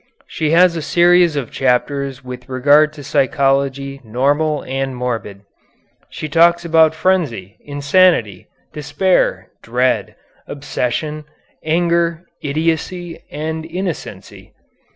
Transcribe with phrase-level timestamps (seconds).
[0.25, 5.41] She has a series of chapters with regard to psychology normal and morbid.
[6.09, 10.15] She talks about frenzy, insanity, despair, dread,
[10.47, 11.25] obsession,
[11.63, 14.53] anger, idiocy, and innocency.